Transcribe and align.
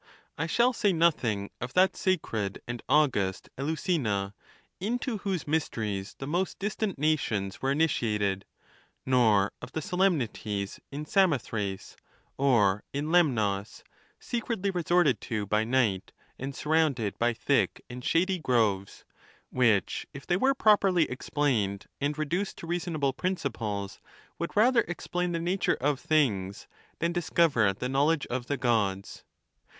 I 0.35 0.47
shall 0.47 0.73
say 0.73 0.93
nothing 0.93 1.51
of 1.61 1.73
that 1.73 1.95
sacred 1.95 2.59
and 2.67 2.81
august 2.89 3.49
Eleusina, 3.55 4.33
into 4.79 5.19
whose 5.19 5.47
mysteries 5.47 6.15
the 6.17 6.25
most 6.25 6.57
distant 6.57 6.97
nations 6.97 7.61
were 7.61 7.69
initi 7.71 8.17
252 8.17 8.17
THE 8.17 8.25
NATURE 8.25 8.35
OP 8.35 8.39
THE 8.41 8.45
GODS. 8.97 9.05
ated, 9.05 9.11
nor 9.11 9.51
of 9.61 9.71
the 9.73 9.81
solemnities 9.83 10.79
in 10.91 11.05
Samothrace, 11.05 11.97
or 12.35 12.83
in 12.91 13.11
Lemnos, 13.11 13.83
secretly 14.19 14.71
resorted 14.71 15.21
to 15.21 15.45
by 15.45 15.63
night, 15.63 16.13
and 16.39 16.55
surrounded 16.55 17.19
by 17.19 17.33
thick 17.35 17.83
and 17.87 18.03
shady 18.03 18.39
groves; 18.39 19.05
which, 19.51 20.07
if 20.15 20.25
they 20.25 20.35
were 20.35 20.55
properly 20.55 21.03
explain 21.11 21.73
ed, 21.75 21.85
and 22.01 22.17
reduced 22.17 22.57
to 22.57 22.65
reasonable 22.65 23.13
principles, 23.13 23.99
would 24.39 24.57
rather 24.57 24.83
ex 24.87 25.05
__j)lain 25.05 25.31
the 25.31 25.39
nature 25.39 25.77
of 25.79 25.99
things 25.99 26.65
than 26.97 27.13
discover 27.13 27.71
the 27.71 27.87
knowledge 27.87 28.25
of 28.31 28.47
the 28.47 28.57
Gods. 28.57 29.23